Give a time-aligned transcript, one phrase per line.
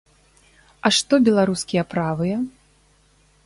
[0.87, 2.37] А што беларускія правыя?